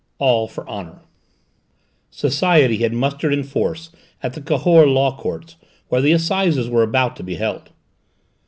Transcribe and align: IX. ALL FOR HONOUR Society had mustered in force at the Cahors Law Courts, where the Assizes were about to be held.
IX. 0.01 0.15
ALL 0.17 0.47
FOR 0.47 0.67
HONOUR 0.67 1.01
Society 2.09 2.77
had 2.79 2.91
mustered 2.91 3.31
in 3.31 3.43
force 3.43 3.91
at 4.23 4.33
the 4.33 4.41
Cahors 4.41 4.91
Law 4.91 5.15
Courts, 5.15 5.57
where 5.89 6.01
the 6.01 6.11
Assizes 6.11 6.67
were 6.67 6.81
about 6.81 7.15
to 7.17 7.23
be 7.23 7.35
held. 7.35 7.69